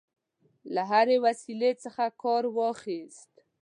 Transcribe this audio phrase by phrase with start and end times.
[0.73, 3.31] له هري وسیلې څخه کارواخیست.